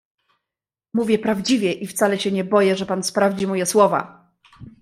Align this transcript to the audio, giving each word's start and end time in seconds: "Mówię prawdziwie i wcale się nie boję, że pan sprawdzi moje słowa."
"Mówię 0.93 1.19
prawdziwie 1.19 1.71
i 1.73 1.87
wcale 1.87 2.19
się 2.19 2.31
nie 2.31 2.43
boję, 2.43 2.75
że 2.75 2.85
pan 2.85 3.03
sprawdzi 3.03 3.47
moje 3.47 3.65
słowa." 3.65 4.31